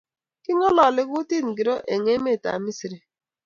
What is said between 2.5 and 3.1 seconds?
misri?